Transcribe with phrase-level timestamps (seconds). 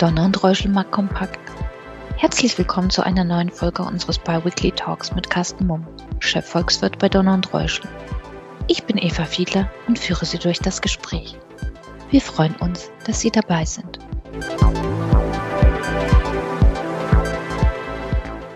[0.00, 1.38] Donner und Reuschelmark kompakt.
[2.16, 5.86] Herzlich willkommen zu einer neuen Folge unseres Biweekly Talks mit Carsten Mumm,
[6.20, 7.86] Chefvolkswirt bei Donner und Reuschel.
[8.66, 11.36] Ich bin Eva Fiedler und führe Sie durch das Gespräch.
[12.10, 13.98] Wir freuen uns, dass Sie dabei sind.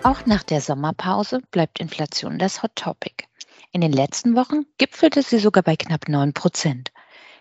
[0.03, 3.26] Auch nach der Sommerpause bleibt Inflation das Hot Topic.
[3.71, 6.90] In den letzten Wochen gipfelte sie sogar bei knapp 9 Prozent.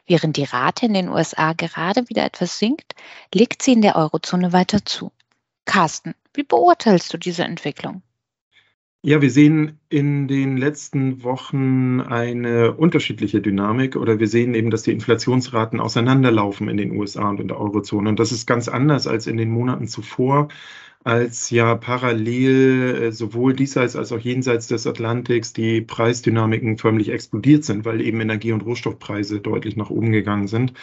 [0.05, 2.94] Während die Rate in den USA gerade wieder etwas sinkt,
[3.34, 5.11] legt sie in der Eurozone weiter zu.
[5.66, 8.03] Carsten, wie beurteilst du diese Entwicklung?
[9.05, 14.84] Ja, wir sehen in den letzten Wochen eine unterschiedliche Dynamik oder wir sehen eben, dass
[14.84, 18.08] die Inflationsraten auseinanderlaufen in den USA und in der Eurozone.
[18.08, 20.47] Und das ist ganz anders als in den Monaten zuvor,
[21.03, 27.66] als ja parallel äh, sowohl diesseits als auch jenseits des Atlantiks die Preisdynamiken förmlich explodiert
[27.66, 30.73] sind, weil eben Energie- und Rohstoffpreise deutlich nach oben gegangen sind.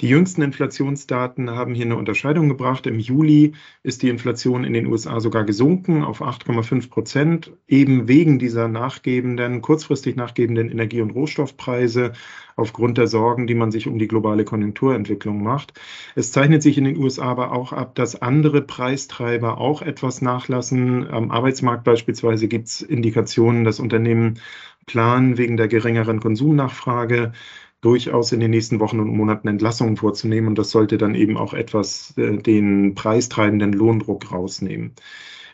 [0.00, 2.88] Die jüngsten Inflationsdaten haben hier eine Unterscheidung gebracht.
[2.88, 3.52] Im Juli
[3.84, 9.62] ist die Inflation in den USA sogar gesunken auf 8,5 Prozent, eben wegen dieser nachgebenden,
[9.62, 12.12] kurzfristig nachgebenden Energie- und Rohstoffpreise
[12.56, 15.74] aufgrund der Sorgen, die man sich um die globale Konjunkturentwicklung macht.
[16.16, 21.08] Es zeichnet sich in den USA aber auch ab, dass andere Preistreiber auch etwas nachlassen.
[21.08, 24.40] Am Arbeitsmarkt beispielsweise gibt es Indikationen, dass Unternehmen
[24.86, 27.32] planen, wegen der geringeren Konsumnachfrage
[27.80, 30.48] durchaus in den nächsten Wochen und Monaten Entlassungen vorzunehmen.
[30.48, 34.94] Und das sollte dann eben auch etwas äh, den preistreibenden Lohndruck rausnehmen.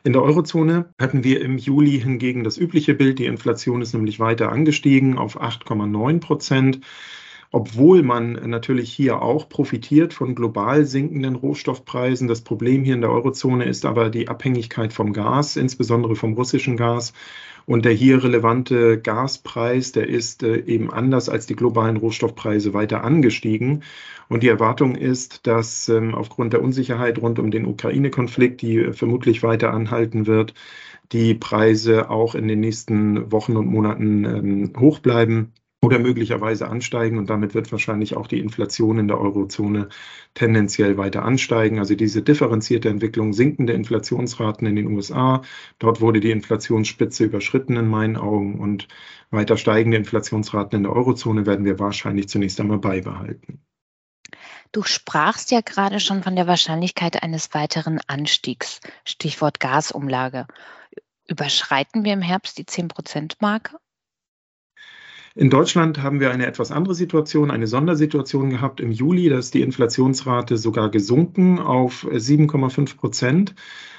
[0.03, 3.19] In der Eurozone hatten wir im Juli hingegen das übliche Bild.
[3.19, 6.81] Die Inflation ist nämlich weiter angestiegen auf 8,9 Prozent
[7.53, 12.29] obwohl man natürlich hier auch profitiert von global sinkenden Rohstoffpreisen.
[12.29, 16.77] Das Problem hier in der Eurozone ist aber die Abhängigkeit vom Gas, insbesondere vom russischen
[16.77, 17.13] Gas.
[17.67, 23.05] Und der hier relevante Gaspreis, der ist äh, eben anders als die globalen Rohstoffpreise weiter
[23.05, 23.83] angestiegen.
[24.29, 29.43] Und die Erwartung ist, dass ähm, aufgrund der Unsicherheit rund um den Ukraine-Konflikt, die vermutlich
[29.43, 30.55] weiter anhalten wird,
[31.13, 35.53] die Preise auch in den nächsten Wochen und Monaten ähm, hoch bleiben
[35.83, 39.89] oder möglicherweise ansteigen und damit wird wahrscheinlich auch die Inflation in der Eurozone
[40.35, 41.79] tendenziell weiter ansteigen.
[41.79, 45.43] Also diese differenzierte Entwicklung sinkende Inflationsraten in den USA,
[45.79, 48.89] dort wurde die Inflationsspitze überschritten in meinen Augen und
[49.31, 53.63] weiter steigende Inflationsraten in der Eurozone werden wir wahrscheinlich zunächst einmal beibehalten.
[54.73, 60.47] Du sprachst ja gerade schon von der Wahrscheinlichkeit eines weiteren Anstiegs, Stichwort Gasumlage.
[61.27, 63.79] Überschreiten wir im Herbst die 10-Prozent-Marke?
[65.37, 69.29] In Deutschland haben wir eine etwas andere Situation, eine Sondersituation gehabt im Juli.
[69.29, 73.55] Da ist die Inflationsrate sogar gesunken auf 7,5 Prozent.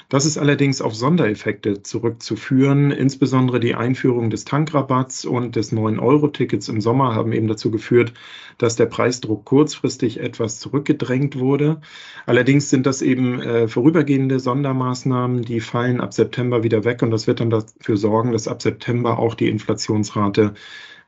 [0.10, 2.92] Das ist allerdings auf Sondereffekte zurückzuführen.
[2.92, 8.12] Insbesondere die Einführung des Tankrabatts und des 9-Euro-Tickets im Sommer haben eben dazu geführt,
[8.58, 11.80] dass der Preisdruck kurzfristig etwas zurückgedrängt wurde.
[12.26, 17.26] Allerdings sind das eben äh, vorübergehende Sondermaßnahmen, die fallen ab September wieder weg und das
[17.26, 20.56] wird dann dafür sorgen, dass ab September auch die Inflationsrate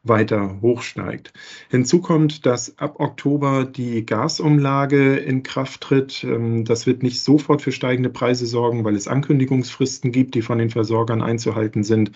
[0.04, 1.34] weiter hochsteigt.
[1.70, 6.24] Hinzu kommt, dass ab Oktober die Gasumlage in Kraft tritt.
[6.24, 10.58] Ähm, das wird nicht sofort für steigende Preise sorgen, weil es Ankündigungsfristen gibt, die von
[10.58, 12.12] den Versorgern einzuhalten sind.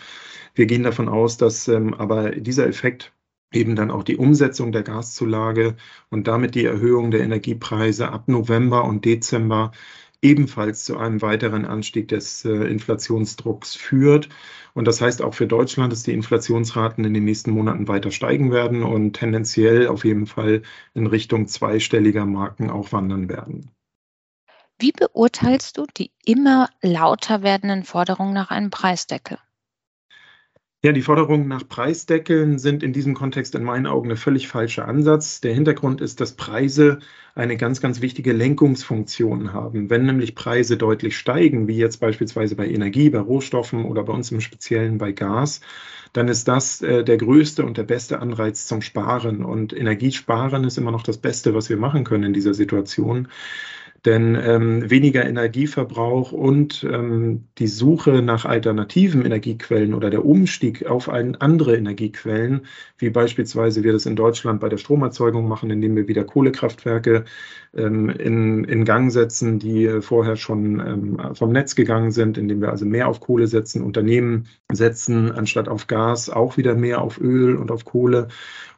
[0.53, 3.13] Wir gehen davon aus, dass ähm, aber dieser Effekt
[3.53, 5.77] eben dann auch die Umsetzung der Gaszulage
[6.09, 9.71] und damit die Erhöhung der Energiepreise ab November und Dezember
[10.21, 14.29] ebenfalls zu einem weiteren Anstieg des äh, Inflationsdrucks führt.
[14.73, 18.51] Und das heißt auch für Deutschland, dass die Inflationsraten in den nächsten Monaten weiter steigen
[18.51, 20.63] werden und tendenziell auf jeden Fall
[20.93, 23.71] in Richtung zweistelliger Marken auch wandern werden.
[24.79, 29.39] Wie beurteilst du die immer lauter werdenden Forderungen nach einem Preisdeckel?
[30.83, 34.87] Ja, die Forderungen nach Preisdeckeln sind in diesem Kontext in meinen Augen ein völlig falscher
[34.87, 35.41] Ansatz.
[35.41, 36.99] Der Hintergrund ist, dass Preise
[37.33, 39.89] eine ganz, ganz wichtige Lenkungsfunktion haben.
[39.89, 44.31] Wenn nämlich Preise deutlich steigen, wie jetzt beispielsweise bei Energie, bei Rohstoffen oder bei uns
[44.31, 45.61] im Speziellen bei Gas,
[46.13, 49.43] dann ist das äh, der größte und der beste Anreiz zum Sparen.
[49.43, 53.29] Und Energiesparen ist immer noch das Beste, was wir machen können in dieser Situation.
[54.05, 61.09] Denn ähm, weniger Energieverbrauch und ähm, die Suche nach alternativen Energiequellen oder der Umstieg auf
[61.09, 62.61] andere Energiequellen,
[62.99, 67.25] wie beispielsweise wir das in Deutschland bei der Stromerzeugung machen, indem wir wieder Kohlekraftwerke
[67.75, 72.69] ähm, in, in Gang setzen, die vorher schon ähm, vom Netz gegangen sind, indem wir
[72.69, 77.55] also mehr auf Kohle setzen, Unternehmen setzen, anstatt auf Gas auch wieder mehr auf Öl
[77.55, 78.27] und auf Kohle.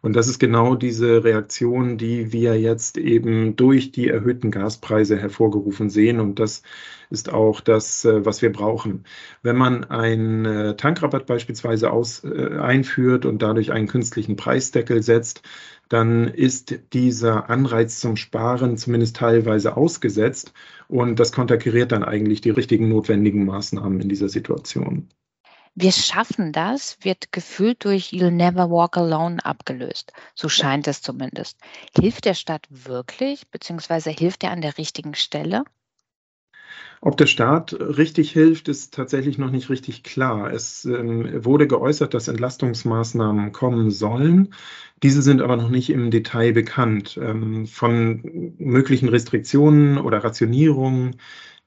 [0.01, 5.19] Und das ist genau diese Reaktion, die wir jetzt eben durch die erhöhten Gaspreise sehr
[5.19, 6.21] hervorgerufen sehen.
[6.21, 6.63] Und das
[7.09, 9.03] ist auch das, äh, was wir brauchen.
[9.43, 15.41] Wenn man einen äh, Tankrabatt beispielsweise aus, äh, einführt und dadurch einen künstlichen Preisdeckel setzt,
[15.89, 20.53] dann ist dieser Anreiz zum Sparen zumindest teilweise ausgesetzt.
[20.87, 25.09] Und das konterkariert dann eigentlich die richtigen notwendigen Maßnahmen in dieser Situation.
[25.75, 30.11] Wir schaffen das, wird gefühlt durch You'll Never Walk Alone abgelöst.
[30.35, 31.57] So scheint es zumindest.
[31.95, 35.63] Hilft der Staat wirklich, beziehungsweise hilft er an der richtigen Stelle?
[37.01, 40.51] Ob der Staat richtig hilft, ist tatsächlich noch nicht richtig klar.
[40.51, 44.53] Es ähm, wurde geäußert, dass Entlastungsmaßnahmen kommen sollen.
[45.01, 47.17] Diese sind aber noch nicht im Detail bekannt.
[47.21, 51.15] Ähm, von möglichen Restriktionen oder Rationierungen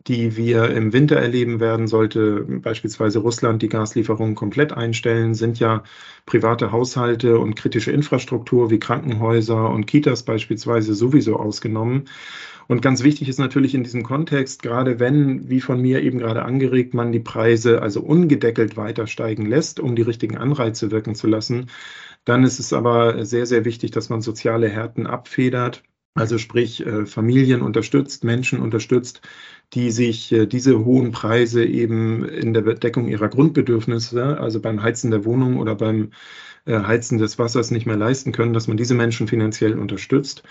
[0.06, 5.82] die wir im Winter erleben werden, sollte beispielsweise Russland die Gaslieferungen komplett einstellen, sind ja
[6.26, 12.04] private Haushalte und kritische Infrastruktur wie Krankenhäuser und Kitas beispielsweise sowieso ausgenommen.
[12.68, 16.42] Und ganz wichtig ist natürlich in diesem Kontext, gerade wenn, wie von mir eben gerade
[16.42, 21.26] angeregt, man die Preise also ungedeckelt weiter steigen lässt, um die richtigen Anreize wirken zu
[21.26, 21.66] lassen,
[22.24, 25.82] dann ist es aber sehr, sehr wichtig, dass man soziale Härten abfedert.
[26.14, 29.22] Also sprich äh, Familien unterstützt, Menschen unterstützt,
[29.72, 35.10] die sich äh, diese hohen Preise eben in der Deckung ihrer Grundbedürfnisse, also beim Heizen
[35.10, 36.10] der Wohnung oder beim
[36.66, 40.42] äh, Heizen des Wassers nicht mehr leisten können, dass man diese Menschen finanziell unterstützt.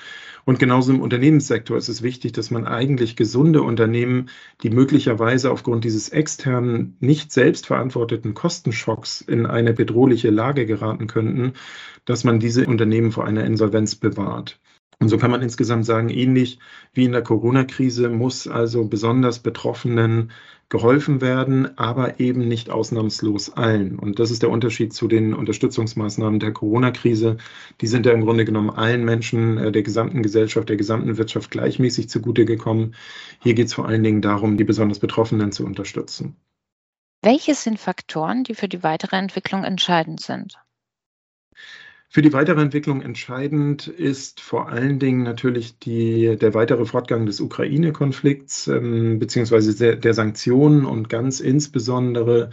[0.46, 4.30] Und genauso im Unternehmenssektor ist es wichtig, dass man eigentlich gesunde Unternehmen,
[4.64, 11.54] die möglicherweise aufgrund dieses externen, nicht selbst verantworteten Kostenschocks in eine bedrohliche Lage geraten könnten,
[12.06, 14.60] dass man diese Unternehmen vor einer Insolvenz bewahrt.
[15.02, 16.60] Und so kann man insgesamt sagen, ähnlich
[16.94, 20.32] wie in der Corona-Krise muss also besonders Betroffenen
[20.70, 23.98] geholfen werden, aber eben nicht ausnahmslos allen.
[23.98, 27.38] Und das ist der Unterschied zu den Unterstützungsmaßnahmen der Corona-Krise.
[27.82, 31.50] Die sind ja im Grunde genommen allen Menschen äh, der gesamten Gesellschaft, der gesamten Wirtschaft
[31.50, 32.94] gleichmäßig zugute gekommen.
[33.42, 36.36] Hier geht es vor allen Dingen darum, die besonders Betroffenen zu unterstützen.
[37.24, 40.60] Welche sind Faktoren, die für die weitere Entwicklung entscheidend sind?
[42.14, 47.40] Für die weitere Entwicklung entscheidend ist vor allen Dingen natürlich die, der weitere Fortgang des
[47.40, 52.50] Ukraine-Konflikts ähm, beziehungsweise der, Sanktionen und ganz insbesondere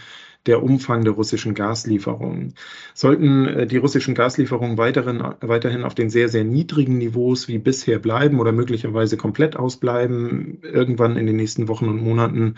[0.47, 2.55] der Umfang der russischen Gaslieferungen.
[2.95, 7.99] Sollten äh, die russischen Gaslieferungen weiterhin, weiterhin auf den sehr, sehr niedrigen Niveaus wie bisher
[7.99, 12.55] bleiben oder möglicherweise komplett ausbleiben, irgendwann in den nächsten Wochen und Monaten,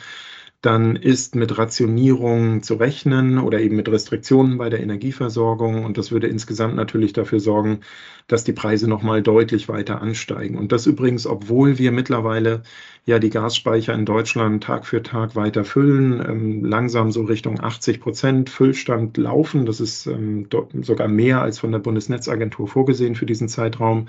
[0.63, 5.85] dann ist mit Rationierung zu rechnen oder eben mit Restriktionen bei der Energieversorgung.
[5.85, 7.81] Und das würde insgesamt natürlich dafür sorgen,
[8.29, 10.59] dass die Preise nochmal deutlich weiter ansteigen.
[10.59, 12.63] Und das übrigens, obwohl wir mittlerweile
[13.07, 18.01] ja die Gasspeicher in Deutschland Tag für Tag weiter füllen, ähm, langsam so Richtung 80
[18.01, 19.65] Prozent Füllstand laufen.
[19.65, 20.47] Das ist ähm,
[20.83, 24.09] sogar mehr als von der Bundesnetzagentur vorgesehen für diesen Zeitraum.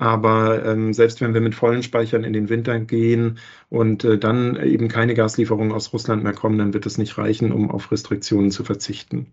[0.00, 3.38] Aber ähm, selbst wenn wir mit vollen Speichern in den Winter gehen
[3.68, 7.52] und äh, dann eben keine Gaslieferungen aus Russland mehr kommen, dann wird es nicht reichen,
[7.52, 9.26] um auf Restriktionen zu verzichten.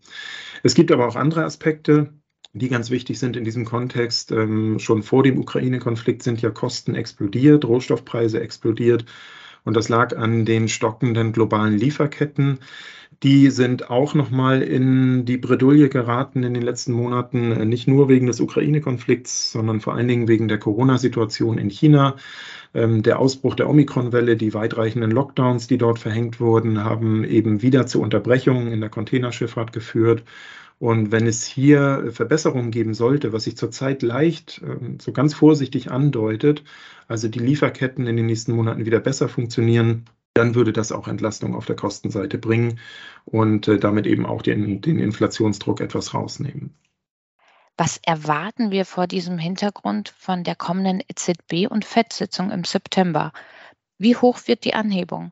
[0.64, 2.12] Es gibt aber auch andere Aspekte,
[2.52, 4.34] die ganz wichtig sind in diesem Kontext.
[4.34, 9.06] Ähm, schon vor dem Ukraine-Konflikt sind ja Kosten explodiert, Rohstoffpreise explodiert.
[9.64, 12.60] Und das lag an den stockenden globalen Lieferketten.
[13.24, 18.28] Die sind auch nochmal in die Bredouille geraten in den letzten Monaten, nicht nur wegen
[18.28, 22.16] des Ukraine-Konflikts, sondern vor allen Dingen wegen der Corona-Situation in China.
[22.76, 27.88] Ähm, der Ausbruch der Omikron-Welle, die weitreichenden Lockdowns, die dort verhängt wurden, haben eben wieder
[27.88, 30.24] zu Unterbrechungen in der Containerschifffahrt geführt.
[30.80, 35.90] Und wenn es hier Verbesserungen geben sollte, was sich zurzeit leicht ähm, so ganz vorsichtig
[35.90, 36.64] andeutet,
[37.08, 40.06] also die Lieferketten in den nächsten Monaten wieder besser funktionieren,
[40.38, 42.80] dann würde das auch Entlastung auf der Kostenseite bringen
[43.26, 46.76] und äh, damit eben auch den, den Inflationsdruck etwas rausnehmen.
[47.76, 53.32] Was erwarten wir vor diesem Hintergrund von der kommenden EZB- und FED-Sitzung im September?
[54.00, 55.32] Wie hoch wird die Anhebung?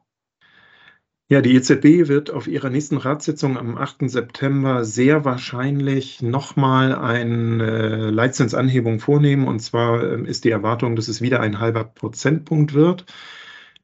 [1.27, 4.07] Ja, die EZB wird auf ihrer nächsten Ratssitzung am 8.
[4.09, 9.47] September sehr wahrscheinlich nochmal eine Leitzinsanhebung vornehmen.
[9.47, 13.05] Und zwar ähm, ist die Erwartung, dass es wieder ein halber Prozentpunkt wird.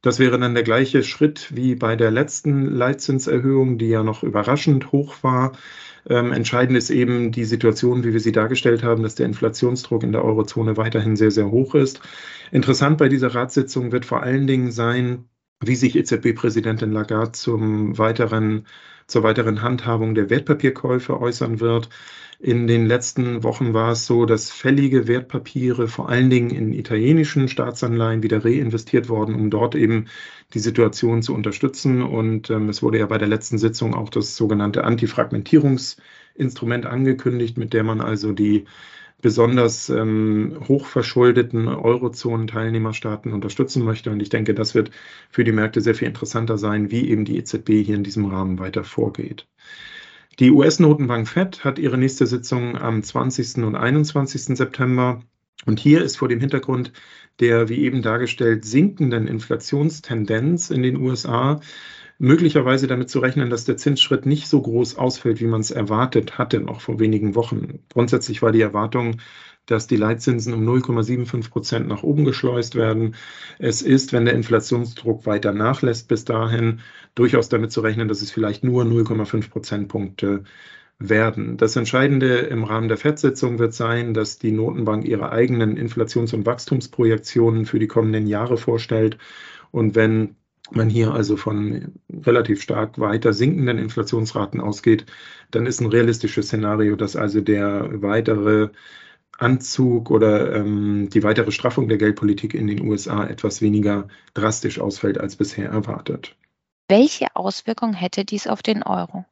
[0.01, 4.91] Das wäre dann der gleiche Schritt wie bei der letzten Leitzinserhöhung, die ja noch überraschend
[4.91, 5.51] hoch war.
[6.09, 10.11] Ähm, entscheidend ist eben die Situation, wie wir sie dargestellt haben, dass der Inflationsdruck in
[10.11, 12.01] der Eurozone weiterhin sehr, sehr hoch ist.
[12.51, 15.25] Interessant bei dieser Ratssitzung wird vor allen Dingen sein,
[15.61, 18.65] wie sich EZB-Präsidentin Lagarde zum weiteren,
[19.07, 21.89] zur weiteren Handhabung der Wertpapierkäufe äußern wird.
[22.39, 27.47] In den letzten Wochen war es so, dass fällige Wertpapiere vor allen Dingen in italienischen
[27.47, 30.07] Staatsanleihen wieder reinvestiert worden, um dort eben
[30.55, 32.01] die Situation zu unterstützen.
[32.01, 37.73] Und ähm, es wurde ja bei der letzten Sitzung auch das sogenannte Antifragmentierungsinstrument angekündigt, mit
[37.73, 38.65] der man also die
[39.21, 44.11] besonders ähm, hochverschuldeten Eurozonen-Teilnehmerstaaten unterstützen möchte.
[44.11, 44.91] Und ich denke, das wird
[45.29, 48.59] für die Märkte sehr viel interessanter sein, wie eben die EZB hier in diesem Rahmen
[48.59, 49.47] weiter vorgeht.
[50.39, 53.63] Die US-Notenbank Fed hat ihre nächste Sitzung am 20.
[53.63, 54.57] und 21.
[54.57, 55.21] September.
[55.65, 56.91] Und hier ist vor dem Hintergrund
[57.39, 61.59] der, wie eben dargestellt, sinkenden Inflationstendenz in den USA
[62.21, 66.37] möglicherweise damit zu rechnen, dass der Zinsschritt nicht so groß ausfällt, wie man es erwartet
[66.37, 67.79] hatte, noch vor wenigen Wochen.
[67.91, 69.17] Grundsätzlich war die Erwartung,
[69.65, 73.15] dass die Leitzinsen um 0,75 Prozent nach oben geschleust werden.
[73.57, 76.81] Es ist, wenn der Inflationsdruck weiter nachlässt, bis dahin
[77.15, 80.43] durchaus damit zu rechnen, dass es vielleicht nur 0,5 Prozentpunkte
[80.99, 81.57] werden.
[81.57, 86.45] Das Entscheidende im Rahmen der FED-Sitzung wird sein, dass die Notenbank ihre eigenen Inflations- und
[86.45, 89.17] Wachstumsprojektionen für die kommenden Jahre vorstellt.
[89.71, 90.35] Und wenn
[90.75, 91.93] man hier also von
[92.25, 95.05] relativ stark weiter sinkenden Inflationsraten ausgeht,
[95.51, 98.69] dann ist ein realistisches Szenario, dass also der weitere
[99.37, 105.19] Anzug oder ähm, die weitere Straffung der Geldpolitik in den USA etwas weniger drastisch ausfällt
[105.19, 106.35] als bisher erwartet.
[106.87, 109.25] Welche Auswirkungen hätte dies auf den Euro?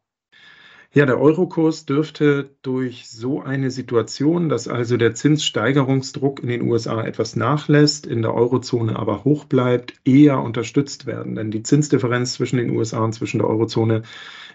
[0.92, 7.04] Ja, der Eurokurs dürfte durch so eine Situation, dass also der Zinssteigerungsdruck in den USA
[7.04, 11.36] etwas nachlässt, in der Eurozone aber hoch bleibt, eher unterstützt werden.
[11.36, 14.02] Denn die Zinsdifferenz zwischen den USA und zwischen der Eurozone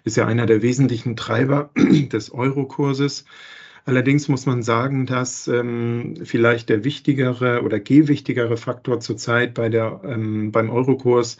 [0.02, 3.26] ist ja einer der wesentlichen Treiber des Eurokurses.
[3.84, 10.00] Allerdings muss man sagen, dass ähm, vielleicht der wichtigere oder gewichtigere Faktor zurzeit bei der,
[10.04, 11.36] ähm, beim Eurokurs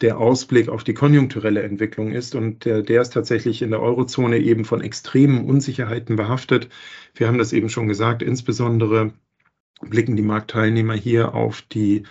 [0.00, 2.34] der Ausblick auf die konjunkturelle Entwicklung ist.
[2.34, 6.68] Und der, der ist tatsächlich in der Eurozone eben von extremen Unsicherheiten behaftet.
[7.14, 9.12] Wir haben das eben schon gesagt, insbesondere
[9.80, 12.04] blicken die Marktteilnehmer hier auf die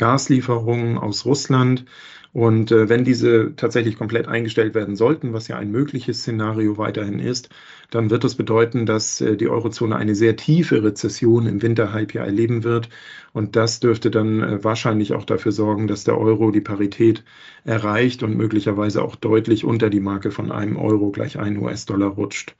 [0.00, 1.84] Gaslieferungen aus Russland.
[2.32, 7.18] Und äh, wenn diese tatsächlich komplett eingestellt werden sollten, was ja ein mögliches Szenario weiterhin
[7.18, 7.50] ist,
[7.90, 12.62] dann wird das bedeuten, dass äh, die Eurozone eine sehr tiefe Rezession im Winterhalbjahr erleben
[12.64, 12.88] wird.
[13.32, 17.24] Und das dürfte dann äh, wahrscheinlich auch dafür sorgen, dass der Euro die Parität
[17.64, 22.54] erreicht und möglicherweise auch deutlich unter die Marke von einem Euro gleich ein US-Dollar rutscht.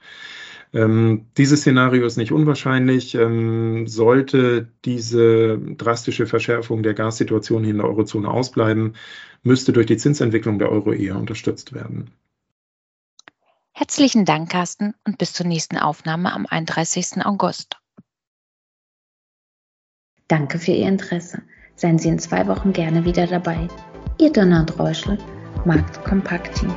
[0.73, 3.15] Ähm, dieses Szenario ist nicht unwahrscheinlich.
[3.15, 8.95] Ähm, sollte diese drastische Verschärfung der Gassituation in der Eurozone ausbleiben,
[9.43, 12.11] müsste durch die Zinsentwicklung der Euro eher unterstützt werden.
[13.73, 17.25] Herzlichen Dank, Carsten, und bis zur nächsten Aufnahme am 31.
[17.25, 17.77] August.
[20.27, 21.41] Danke für Ihr Interesse.
[21.75, 23.67] Seien Sie in zwei Wochen gerne wieder dabei.
[24.19, 25.17] Ihr Donald Reuschel,
[25.65, 26.73] Marktkompakt-Team.